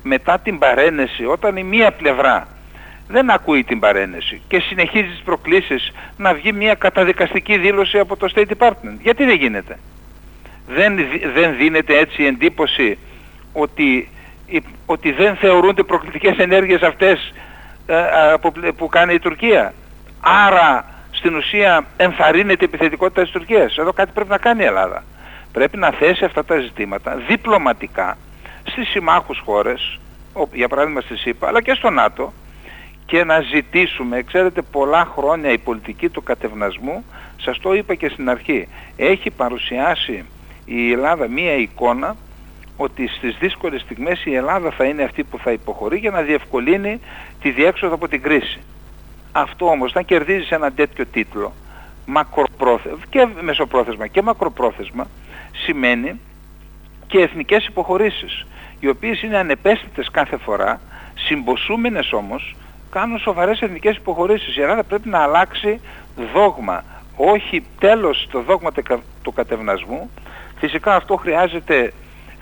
μετά 0.04 0.40
την 0.40 0.60
παρένεση 0.60 1.26
όταν 1.26 1.56
η 1.58 1.64
μία 1.64 1.92
πλευρά 1.92 2.48
δεν 3.14 3.30
ακούει 3.30 3.64
την 3.64 3.80
παρένεση 3.80 4.42
και 4.48 4.60
συνεχίζει 4.60 5.08
τις 5.08 5.22
προκλήσεις 5.24 5.92
να 6.18 6.34
βγει 6.34 6.52
μια 6.52 6.74
καταδικαστική 6.74 7.58
δήλωση 7.58 8.00
από 8.00 8.18
το 8.18 8.28
State 8.36 8.52
Department. 8.58 8.98
Γιατί 9.02 9.26
δεν 9.26 9.36
γίνεται; 9.36 9.80
Δεν, 10.68 10.96
δεν 11.34 11.56
δίνεται 11.56 11.98
έτσι 11.98 12.22
η 12.22 12.26
εντύπωση 12.26 12.98
ότι, 13.54 14.10
ότι 14.86 15.12
δεν 15.12 15.36
θεωρούνται 15.36 15.84
προκλητικές 15.84 16.38
ενέργειες 16.38 16.82
αυτές 16.82 17.34
ε, 17.86 18.34
που 18.78 18.88
κάνει 18.90 19.14
η 19.14 19.20
Τουρκία; 19.20 19.74
Άρα 20.20 20.86
στην 21.12 21.36
ουσία 21.36 21.86
ενθαρρύνεται 21.98 22.66
η 22.66 22.68
επιθετικότητα 22.74 23.22
της 23.22 23.32
Τουρκίας. 23.32 23.78
Εδώ 23.78 23.94
κάτι 23.94 24.12
πρέπει 24.14 24.30
να 24.30 24.38
κάνει 24.38 24.64
η 24.64 24.66
Ελλάδα. 24.66 25.04
Πρέπει 25.52 25.78
να 25.78 25.92
θέσει 25.92 26.26
αυτά 26.26 26.46
τα 26.46 26.60
ζητήματα 26.60 27.16
διπλωματικά 27.28 28.18
στις 28.64 28.88
συμμάχους 28.90 29.42
χώρες, 29.46 30.00
για 30.54 30.68
παράδειγμα 30.68 31.02
στη 31.02 31.16
ΣΥΠΑ, 31.16 31.48
αλλά 31.48 31.62
και 31.62 31.74
στο 31.74 31.90
ΝΑΤΟ, 31.90 32.34
και 33.06 33.24
να 33.24 33.42
ζητήσουμε, 33.42 34.22
ξέρετε 34.22 34.62
πολλά 34.62 35.06
χρόνια 35.06 35.52
η 35.52 35.58
πολιτική 35.58 36.10
του 36.10 36.24
κατευνασμού, 36.24 37.06
σας 37.38 37.60
το 37.60 37.74
είπα 37.74 37.96
και 37.96 38.10
στην 38.10 38.30
αρχή, 38.30 38.68
έχει 38.96 39.30
παρουσιάσει 39.30 40.26
η 40.66 40.92
Ελλάδα 40.92 41.28
μία 41.28 41.54
εικόνα 41.56 42.16
ότι 42.78 43.08
στις 43.08 43.38
δύσκολες 43.40 43.82
στιγμές 43.82 44.26
η 44.26 44.36
Ελλάδα 44.36 44.72
θα 44.72 44.84
είναι 44.84 45.04
αυτή 45.04 45.24
που 45.24 45.38
θα 45.38 45.52
υποχωρεί 45.52 45.98
για 45.98 46.12
να 46.12 46.22
διευκολύνει 46.22 47.00
τη 47.42 47.52
διέξοδο 47.52 47.94
από 47.94 48.08
την 48.08 48.22
κρίση. 48.22 48.60
Αυτό 49.32 49.66
όμως, 49.66 49.94
να 49.94 50.02
κερδίζεις 50.02 50.50
ένα 50.50 50.72
τέτοιο 50.72 51.06
τίτλο, 51.06 51.54
μακροπρόθεσμα 52.06 53.00
και 53.10 53.28
μεσοπρόθεσμα 53.42 54.08
και 54.08 54.22
μακροπρόθεσμα, 54.22 55.08
σημαίνει 55.66 56.20
και 57.08 57.20
εθνικές 57.20 57.66
υποχωρήσεις, 57.66 58.46
οι 58.80 58.88
οποίες 58.88 59.22
είναι 59.22 59.38
ανεπαίσθητες 59.38 60.10
κάθε 60.12 60.38
φορά, 60.38 60.82
συμποσούμενες 61.16 62.14
όμως, 62.14 62.56
κάνουν 62.94 63.20
σοβαρές 63.20 63.60
εθνικές 63.62 63.96
υποχωρήσεις. 63.96 64.58
Η 64.58 64.62
Ελλάδα 64.62 64.84
πρέπει 64.84 65.10
να 65.10 65.20
αλλάξει 65.20 65.80
δόγμα, 66.34 66.84
όχι 67.16 67.66
τέλος 67.80 68.28
το 68.32 68.42
δόγμα 68.42 68.70
του 69.22 69.34
κατευνασμού. 69.34 70.10
Φυσικά 70.58 70.96
αυτό 70.96 71.16
χρειάζεται 71.16 71.94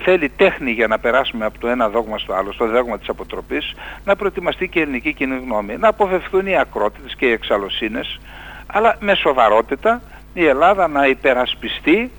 θέλει 0.04 0.30
τέχνη 0.30 0.72
για 0.72 0.88
να 0.88 1.00
περάσουμε 1.00 1.46
από 1.46 1.60
το 1.60 1.68
ένα 1.68 1.90
δόγμα 1.90 2.18
στο 2.18 2.34
άλλο, 2.34 2.52
στο 2.52 2.68
δόγμα 2.68 2.98
της 2.98 3.10
αποτροπής, 3.10 3.74
να 4.06 4.16
προετοιμαστεί 4.16 4.68
και 4.68 4.80
η 4.80 4.82
ελληνική 4.82 5.14
κοινή 5.14 5.38
γνώμη, 5.38 5.78
να 5.78 5.88
αποφευθούν 5.88 6.48
οι 6.48 6.58
ακρότητες 6.58 7.16
και 7.16 7.26
οι 7.26 7.32
εξαλωσίνες, 7.32 8.20
αλλά 8.68 8.98
με 9.00 9.16
σοβαρότητα 9.16 10.02
η 10.34 10.46
Ελλάδα 10.46 10.88
να 10.88 11.08
υπερασπιστεί 11.08 12.12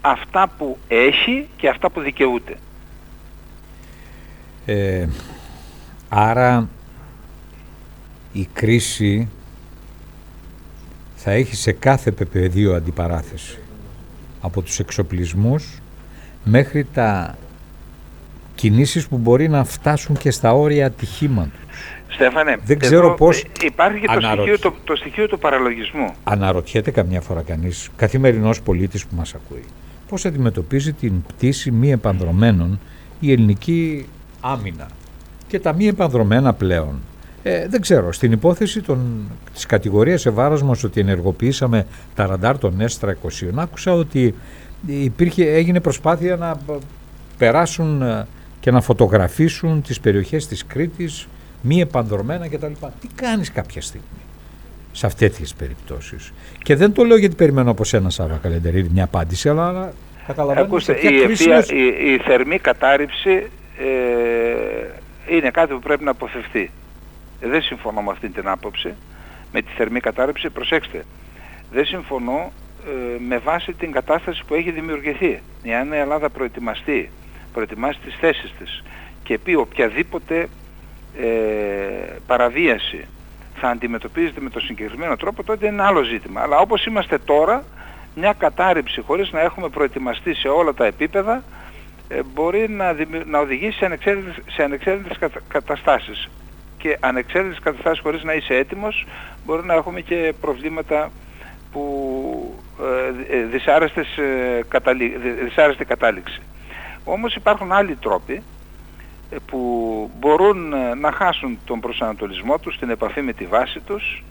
αυτά 0.00 0.50
που 0.58 0.78
έχει 0.88 1.48
και 1.56 1.68
αυτά 1.68 1.90
που 1.90 2.00
δικαιούται. 2.00 2.56
Ε, 4.66 5.08
άρα 6.08 6.68
η 8.38 8.48
κρίση 8.52 9.28
θα 11.14 11.30
έχει 11.30 11.56
σε 11.56 11.72
κάθε 11.72 12.10
πεδίο 12.10 12.74
αντιπαράθεση 12.74 13.58
από 14.40 14.62
τους 14.62 14.78
εξοπλισμούς 14.78 15.80
μέχρι 16.44 16.84
τα 16.84 17.38
κινήσεις 18.54 19.08
που 19.08 19.16
μπορεί 19.16 19.48
να 19.48 19.64
φτάσουν 19.64 20.16
και 20.16 20.30
στα 20.30 20.52
όρια 20.52 20.86
ατυχήματος. 20.86 21.60
Στέφανε, 22.08 22.56
δεν 22.64 22.78
ξέρω 22.78 23.14
πώς 23.14 23.44
υπάρχει 23.62 24.00
και 24.00 24.06
το 24.06 24.20
στοιχείο, 24.20 24.58
το, 24.58 24.74
το 24.84 24.96
στοιχείο 24.96 25.26
του 25.26 25.38
παραλογισμού. 25.38 26.14
Αναρωτιέται 26.24 26.90
καμιά 26.90 27.20
φορά 27.20 27.42
κανείς, 27.42 27.88
καθημερινός 27.96 28.62
πολίτης 28.62 29.06
που 29.06 29.14
μας 29.16 29.34
ακούει, 29.34 29.64
πώς 30.08 30.24
αντιμετωπίζει 30.24 30.92
την 30.92 31.22
πτήση 31.22 31.70
μη 31.70 31.90
επανδρομένων 31.90 32.80
η 33.20 33.32
ελληνική 33.32 34.06
άμυνα 34.40 34.88
και 35.46 35.60
τα 35.60 35.72
μη 35.72 35.86
επανδρομένα 35.86 36.52
πλέον. 36.52 37.00
Ε, 37.42 37.68
δεν 37.68 37.80
ξέρω, 37.80 38.12
στην 38.12 38.32
υπόθεση 38.32 38.80
των, 38.82 39.30
της 39.52 39.66
κατηγορίας 39.66 40.20
σε 40.20 40.30
βάρος 40.30 40.62
μας 40.62 40.84
ότι 40.84 41.00
ενεργοποιήσαμε 41.00 41.86
τα 42.14 42.26
ραντάρ 42.26 42.58
των 42.58 42.80
Έστρα 42.80 43.16
20, 43.22 43.28
άκουσα 43.54 43.92
ότι 43.92 44.34
υπήρχε, 44.86 45.52
έγινε 45.52 45.80
προσπάθεια 45.80 46.36
να 46.36 46.60
περάσουν 47.38 48.02
ε, 48.02 48.26
και 48.60 48.70
να 48.70 48.80
φωτογραφίσουν 48.80 49.82
τις 49.82 50.00
περιοχές 50.00 50.46
της 50.46 50.66
Κρήτης 50.66 51.28
μη 51.62 51.80
επανδρομένα 51.80 52.48
κτλ. 52.48 52.72
Τι 53.00 53.08
κάνεις 53.14 53.52
κάποια 53.52 53.82
στιγμή 53.82 54.06
σε 54.92 55.06
αυτές 55.06 55.32
τις 55.32 55.54
περιπτώσεις; 55.54 56.32
Και 56.62 56.76
δεν 56.76 56.92
το 56.92 57.04
λέω 57.04 57.16
γιατί 57.16 57.34
περιμένω 57.34 57.70
από 57.70 57.84
σένα 57.84 58.10
Σάβα 58.10 58.38
Καλεντερίδη 58.42 58.88
μια 58.92 59.04
απάντηση, 59.04 59.48
αλλά 59.48 59.92
καταλαβαίνω 60.26 60.66
Ακούστε, 60.66 60.92
η, 60.92 61.14
η, 61.76 62.12
η, 62.12 62.18
θερμή 62.18 62.58
κατάρριψη 62.58 63.30
ε, 63.78 65.34
είναι 65.36 65.50
κάτι 65.50 65.72
που 65.72 65.78
πρέπει 65.78 66.04
να 66.04 66.10
αποφευθεί. 66.10 66.70
Δεν 67.40 67.62
συμφωνώ 67.62 68.02
με 68.02 68.10
αυτή 68.10 68.28
την 68.28 68.48
άποψη, 68.48 68.94
με 69.52 69.62
τη 69.62 69.72
θερμή 69.76 70.00
κατάρρευση. 70.00 70.50
Προσέξτε, 70.50 71.04
δεν 71.70 71.84
συμφωνώ 71.86 72.52
ε, 72.86 73.20
με 73.28 73.38
βάση 73.38 73.72
την 73.72 73.92
κατάσταση 73.92 74.44
που 74.46 74.54
έχει 74.54 74.70
δημιουργηθεί. 74.70 75.40
Εάν 75.62 75.92
η 75.92 75.96
Ελλάδα 75.96 76.30
προετοιμαστεί, 76.30 77.10
προετοιμάσει 77.52 77.98
τις 77.98 78.14
θέσεις 78.20 78.54
της 78.58 78.82
και 79.22 79.38
πει 79.38 79.54
οποιαδήποτε 79.54 80.48
ε, 81.20 81.26
παραβίαση 82.26 83.06
θα 83.54 83.68
αντιμετωπίζεται 83.68 84.40
με 84.40 84.50
τον 84.50 84.62
συγκεκριμένο 84.62 85.16
τρόπο, 85.16 85.42
τότε 85.42 85.66
είναι 85.66 85.82
άλλο 85.82 86.02
ζήτημα. 86.02 86.40
Αλλά 86.40 86.58
όπως 86.58 86.84
είμαστε 86.86 87.18
τώρα, 87.18 87.64
μια 88.14 88.32
κατάρρευση 88.32 89.00
χωρίς 89.00 89.32
να 89.32 89.40
έχουμε 89.40 89.68
προετοιμαστεί 89.68 90.34
σε 90.34 90.48
όλα 90.48 90.74
τα 90.74 90.84
επίπεδα, 90.84 91.42
ε, 92.08 92.20
μπορεί 92.34 92.68
να, 92.68 92.96
να 93.26 93.38
οδηγήσει 93.38 93.78
σε 94.46 94.62
ανεξέλεγκτες, 94.62 95.16
σε 95.18 95.30
καταστάσεις 95.48 96.28
και 96.78 96.96
ανεξέλεγκτες 97.00 97.58
καταστάσεις 97.62 98.00
χωρίς 98.02 98.22
να 98.22 98.32
είσαι 98.32 98.54
έτοιμος 98.54 99.06
μπορεί 99.44 99.64
να 99.64 99.74
έχουμε 99.74 100.00
και 100.00 100.34
προβλήματα 100.40 101.10
που 101.72 102.54
ε, 103.30 103.36
ε 103.36 103.44
δυσάρεστες, 103.44 104.16
ε, 104.16 104.60
δυσάρεστη 105.44 105.84
κατάληξη. 105.84 106.40
Όμως 107.04 107.34
υπάρχουν 107.34 107.72
άλλοι 107.72 107.94
τρόποι 107.94 108.42
ε, 109.30 109.36
που 109.46 109.60
μπορούν 110.18 110.74
να 111.00 111.12
χάσουν 111.12 111.58
τον 111.64 111.80
προσανατολισμό 111.80 112.58
τους, 112.58 112.78
την 112.78 112.90
επαφή 112.90 113.22
με 113.22 113.32
τη 113.32 113.44
βάση 113.44 113.80
τους 113.80 114.24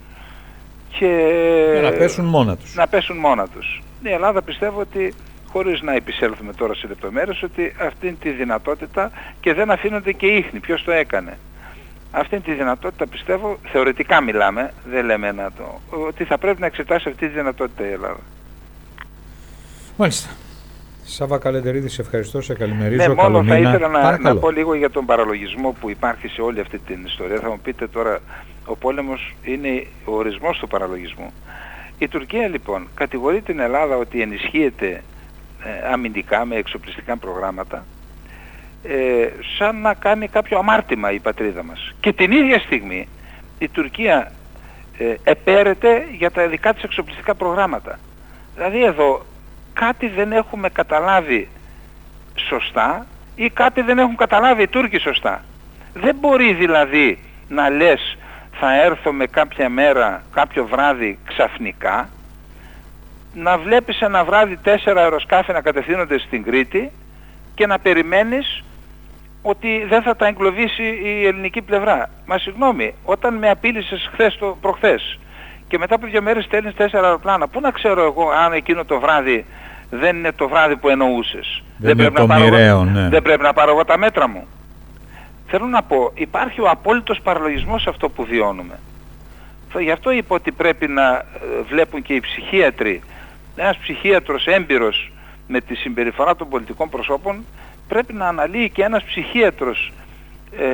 και, 0.89 1.79
να 1.83 1.91
πέσουν 1.91 2.25
μόνα 2.25 2.57
τους. 2.57 2.75
Να 2.75 2.87
πέσουν 2.87 3.17
μόνα 3.17 3.47
τους. 3.47 3.81
Η 4.03 4.11
Ελλάδα 4.11 4.41
πιστεύω 4.41 4.79
ότι 4.79 5.13
χωρίς 5.47 5.81
να 5.81 5.93
επισέλθουμε 5.93 6.53
τώρα 6.53 6.73
σε 6.73 6.87
λεπτομέρειες 6.87 7.43
ότι 7.43 7.75
αυτή 7.81 8.17
τη 8.19 8.29
δυνατότητα 8.29 9.11
και 9.39 9.53
δεν 9.53 9.71
αφήνονται 9.71 10.11
και 10.11 10.27
ίχνη. 10.27 10.59
Ποιος 10.59 10.83
το 10.83 10.91
έκανε; 10.91 11.37
Αυτή 12.11 12.39
τη 12.39 12.53
δυνατότητα 12.53 13.07
πιστεύω, 13.07 13.57
θεωρητικά 13.71 14.21
μιλάμε, 14.21 14.73
δεν 14.89 15.05
λέμε 15.05 15.27
ένα 15.27 15.51
το, 15.51 15.79
ότι 16.07 16.23
θα 16.23 16.37
πρέπει 16.37 16.59
να 16.59 16.65
εξετάσει 16.65 17.09
αυτή 17.09 17.27
τη 17.27 17.33
δυνατότητα 17.33 17.87
η 17.87 17.91
Ελλάδα. 17.91 18.19
Μάλιστα. 19.97 20.29
Σάβα 21.03 21.37
Καλεντερίδη, 21.37 21.89
σε 21.89 22.01
ευχαριστώ, 22.01 22.41
σε 22.41 22.53
καλημερίζω. 22.53 23.07
Ναι, 23.07 23.13
μόνο 23.13 23.43
θα 23.43 23.57
ήθελα 23.57 23.87
να, 23.87 23.99
Παρακαλώ. 24.01 24.33
να 24.33 24.39
πω 24.39 24.49
λίγο 24.49 24.73
για 24.73 24.89
τον 24.89 25.05
παραλογισμό 25.05 25.75
που 25.79 25.89
υπάρχει 25.89 26.27
σε 26.27 26.41
όλη 26.41 26.59
αυτή 26.59 26.79
την 26.79 27.05
ιστορία. 27.05 27.39
Θα 27.39 27.49
μου 27.49 27.59
πείτε 27.63 27.87
τώρα, 27.87 28.19
ο 28.65 28.75
πόλεμος 28.75 29.35
είναι 29.43 29.87
ο 30.05 30.15
ορισμός 30.15 30.57
του 30.57 30.67
παραλογισμού. 30.67 31.33
Η 31.97 32.07
Τουρκία 32.07 32.47
λοιπόν 32.47 32.87
κατηγορεί 32.95 33.41
την 33.41 33.59
Ελλάδα 33.59 33.97
ότι 33.97 34.21
ενισχύεται 34.21 35.03
ε, 35.63 35.91
αμυντικά 35.91 36.45
με 36.45 36.55
εξοπλιστικά 36.55 37.17
προγράμματα 37.17 37.85
ε, 38.83 39.29
σαν 39.57 39.81
να 39.81 39.93
κάνει 39.93 40.27
κάποιο 40.27 40.57
αμάρτημα 40.57 41.11
η 41.11 41.19
πατρίδα 41.19 41.63
μας. 41.63 41.93
Και 41.99 42.13
την 42.13 42.31
ίδια 42.31 42.59
στιγμή 42.59 43.07
η 43.59 43.67
Τουρκία 43.67 44.31
ε, 44.97 45.13
επέρεται 45.23 46.05
για 46.11 46.31
τα 46.31 46.47
δικά 46.47 46.73
της 46.73 46.83
εξοπλιστικά 46.83 47.35
προγράμματα. 47.35 47.99
Δηλαδή 48.55 48.83
εδώ 48.83 49.25
κάτι 49.73 50.07
δεν 50.07 50.31
έχουμε 50.31 50.69
καταλάβει 50.69 51.49
σωστά 52.35 53.05
ή 53.35 53.49
κάτι 53.49 53.81
δεν 53.81 53.99
έχουν 53.99 54.15
καταλάβει 54.15 54.61
οι 54.61 54.67
Τούρκοι 54.67 54.97
σωστά. 54.97 55.43
Δεν 55.93 56.15
μπορεί 56.15 56.53
δηλαδή 56.53 57.19
να 57.47 57.69
λες 57.69 58.17
θα 58.59 58.81
έρθω 58.83 59.11
με 59.11 59.25
κάποια 59.25 59.69
μέρα, 59.69 60.23
κάποιο 60.33 60.65
βράδυ 60.65 61.19
ξαφνικά 61.27 62.09
να 63.33 63.57
βλέπεις 63.57 64.01
ένα 64.01 64.23
βράδυ 64.23 64.57
τέσσερα 64.57 65.01
αεροσκάφη 65.01 65.51
να 65.51 65.61
κατευθύνονται 65.61 66.19
στην 66.19 66.43
Κρήτη 66.43 66.91
και 67.57 67.67
να 67.67 67.79
περιμένεις 67.79 68.63
ότι 69.41 69.85
δεν 69.89 70.01
θα 70.01 70.15
τα 70.15 70.27
εγκλωβίσει 70.27 70.83
η 71.03 71.25
ελληνική 71.25 71.61
πλευρά. 71.61 72.09
Μα 72.25 72.37
συγγνώμη, 72.37 72.93
όταν 73.03 73.33
με 73.33 73.49
απείλησες 73.49 74.09
χθες 74.13 74.37
το 74.37 74.57
προχθές 74.61 75.19
και 75.67 75.77
μετά 75.77 75.95
από 75.95 76.05
δύο 76.07 76.21
μέρες 76.21 76.43
στέλνεις 76.43 76.75
τέσσερα 76.75 77.05
αεροπλάνα, 77.05 77.47
πού 77.47 77.59
να 77.59 77.71
ξέρω 77.71 78.03
εγώ 78.03 78.29
αν 78.29 78.53
εκείνο 78.53 78.85
το 78.85 78.99
βράδυ 78.99 79.45
δεν 79.89 80.15
είναι 80.15 80.31
το 80.31 80.47
βράδυ 80.49 80.75
που 80.75 80.89
εννοούσες. 80.89 81.63
Δεν, 81.77 81.91
είναι 81.91 82.01
πρέπει 82.01 82.15
το 82.15 82.21
να 82.21 82.27
πάρω 82.27 82.41
εγώ- 82.45 82.51
μοιραίο, 82.55 82.83
ναι. 82.83 83.09
δεν 83.09 83.21
πρέπει 83.21 83.41
να 83.41 83.53
πάρω 83.53 83.71
εγώ 83.71 83.85
τα 83.85 83.97
μέτρα 83.97 84.27
μου. 84.29 84.47
Θέλω 85.47 85.65
να 85.65 85.83
πω, 85.83 86.11
υπάρχει 86.15 86.61
ο 86.61 86.69
απόλυτος 86.69 87.21
παραλογισμός 87.21 87.81
σε 87.81 87.89
αυτό 87.89 88.09
που 88.09 88.23
βιώνουμε. 88.25 88.79
Θα- 89.69 89.81
Γι' 89.81 89.91
αυτό 89.91 90.11
είπα 90.11 90.35
ότι 90.35 90.51
πρέπει 90.51 90.87
να 90.87 91.07
ε, 91.15 91.23
βλέπουν 91.69 92.01
και 92.01 92.13
οι 92.13 92.19
ψυχίατροι. 92.19 93.01
Ένας 93.55 93.77
ψυχίατρος 93.77 94.45
έμπειρος 94.47 95.11
με 95.47 95.61
τη 95.61 95.75
συμπεριφορά 95.75 96.35
των 96.35 96.49
πολιτικών 96.49 96.89
προσώπων 96.89 97.45
πρέπει 97.87 98.13
να 98.13 98.27
αναλύει 98.27 98.69
και 98.69 98.83
ένας 98.83 99.03
ψυχίατρος 99.03 99.91
ε, 100.57 100.65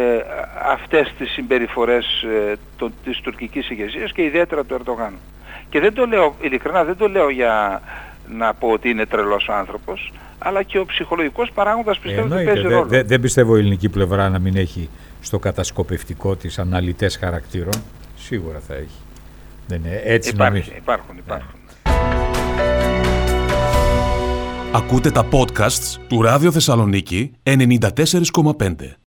αυτές 0.72 1.14
τις 1.18 1.32
συμπεριφορές 1.32 2.06
ε, 2.24 2.56
των, 2.78 2.94
της 3.04 3.18
τουρκικής 3.22 3.70
ηγεσίας 3.70 4.12
και 4.12 4.24
ιδιαίτερα 4.24 4.64
του 4.64 4.74
Ερντογάν. 4.74 5.14
Και 5.70 5.80
δεν 5.80 5.94
το 5.94 6.06
λέω, 6.06 6.36
ειλικρινά 6.42 6.84
δεν 6.84 6.98
το 6.98 7.08
λέω 7.08 7.30
για 7.30 7.82
να 8.30 8.54
πω 8.54 8.68
ότι 8.70 8.90
είναι 8.90 9.06
τρελός 9.06 9.48
ο 9.48 9.54
άνθρωπος, 9.54 10.12
αλλά 10.40 10.64
και 10.64 10.80
ο 10.80 10.86
ψυχολογικός 10.86 11.52
παράγοντας 11.52 12.00
πιστεύω 12.00 12.22
ότι 12.22 12.30
Εννοείται. 12.32 12.52
παίζει 12.52 12.68
Δεν 12.68 12.78
ρόλο. 12.78 12.90
δε- 12.90 13.04
δεν 13.04 13.22
πιστεύω 13.22 13.56
η 13.56 13.60
ελληνική 13.60 13.90
πλευρά 13.90 14.30
να 14.30 14.40
μην 14.40 14.56
έχει 14.56 14.90
στο 15.22 15.40
κατασκοπευτικό 15.40 16.36
της 16.36 16.60
αναλυτές 16.60 17.18
χαρακτήρων. 17.18 17.84
Σίγουρα 18.18 18.60
θα 18.68 18.74
έχει. 18.76 19.00
Δεν 19.68 19.80
είναι 19.86 20.02
έτσι 20.04 20.36
να 20.36 20.50
μην... 20.50 20.60
Υπάρχει, 20.62 20.78
υπάρχουν, 20.78 21.18
υπάρχουν. 21.18 21.50
Ακούτε 24.76 25.12
τα 25.12 25.28
podcasts 25.32 26.00
του 26.08 26.22
Ράδιο 26.22 26.52
Θεσσαλονίκη 26.52 27.32
94,5. 27.44 29.03